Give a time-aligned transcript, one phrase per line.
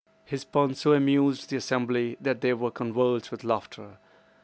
[0.25, 3.99] His pun so amused the assembly that they were convulsed with laughter.